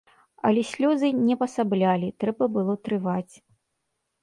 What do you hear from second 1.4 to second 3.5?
пасаблялі, трэба было трываць.